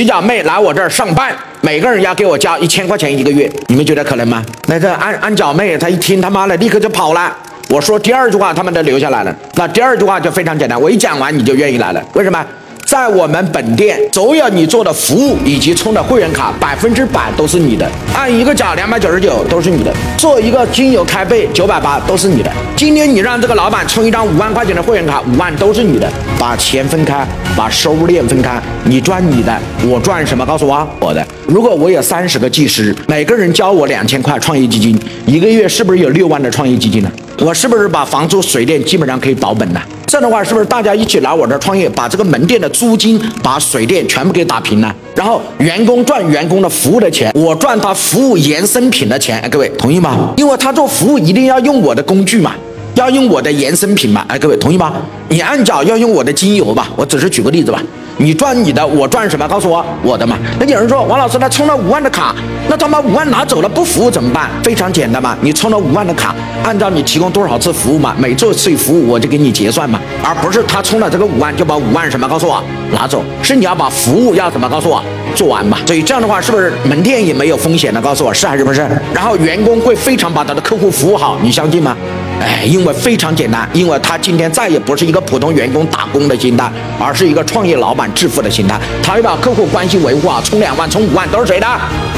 [0.00, 1.30] 洗脚妹来我这儿上班，
[1.60, 4.42] 每个人要给我交一千块钱一个月，你们觉得可能吗？
[4.66, 7.36] 那个安安脚妹她一听他妈的立刻就跑了。
[7.68, 9.36] 我说第二句话，他们都留下来了。
[9.56, 12.42] 那第二句话就非常简单，我一讲完你就愿意来了，为什么？
[12.90, 17.88] 在我们本店，所有你做的服务以及充的会员卡，百分之百都是你的。
[18.12, 22.50] 按一个角两百九十九都是你的，做一个精油开背九百八都是你的。
[22.74, 26.10] 今天你让这个老板充一张五万块钱的会员卡，五万都是你的。
[26.36, 27.24] 把钱分开，
[27.56, 30.44] 把收入链分开，你赚你的，我赚什么？
[30.44, 31.24] 告诉我，我的。
[31.46, 37.12] 如果我有三十个技师，每个人交我两千块创业基金，一个月是不是有六万的创业基金呢？
[37.40, 39.80] 我是不是把房租、水电基本上可以保本呢？
[40.06, 44.94] 这样的话，是不是大家一起来我这创业，把这个门店的租金、把水电全部给打平了？
[45.14, 49.40] 然后员工赚员工的服务的钱，我赚他服务衍生品的钱。
[49.40, 50.34] 哎，各位同意吗？
[50.36, 52.52] 因为他做服务一定要用我的工具嘛，
[53.00, 54.24] 要用我的衍生品嘛。
[54.28, 54.92] 哎，各位同意吗？
[55.28, 57.82] 你按脚要用我的精油吧，我只是举个例子吧。
[58.18, 59.48] 你赚你的，我赚什么？
[59.48, 60.36] 告诉我，我的嘛。
[60.58, 62.34] 那有人说，王老师他充了五万的卡，
[62.68, 64.50] 那他妈五万拿走了不服务怎么办？
[64.62, 72.28] 非常简单嘛，你充了五万的卡，按照你提供多少次服务嘛，每做次服务我就给你结算嘛，而不是他充了这个五万就把五万什么？
[72.28, 72.62] 告诉我
[72.92, 74.68] 拿走，是你要把服务要什么？
[74.68, 75.02] 告诉我
[75.34, 75.78] 做完吧。
[75.86, 78.00] 所以这样的话，是不是门店也没有风险的？
[78.00, 78.88] 告诉我是还是不是？
[79.14, 81.96] 然后员工会非常把他的客户服务好，你相信吗？
[82.40, 88.80] 哎，因为非常简单，因为他今天再也不是一个普通员工打工的心态，而是一个创业老板致富的心态。
[89.02, 91.66] 他会把客户关系维护好，充两万、充五万都是谁的？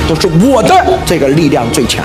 [0.08, 2.04] 都是我的，这个力量最强。